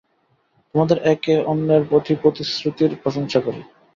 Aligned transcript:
তোমাদের 0.75 0.97
একে 1.05 1.33
অন্যের 1.45 1.83
প্রতি 1.89 2.13
প্রতিশ্রুতির 2.21 2.91
প্রশংসা 3.03 3.39
করি। 3.39 3.61